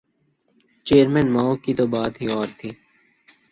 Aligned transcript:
Chairman 0.85 1.27
Mao 1.35 1.53
کی 1.63 1.71
تو 1.77 1.85
بات 1.93 2.13
ہی 2.21 2.27
اور 2.35 2.47
تھی۔ 2.57 2.69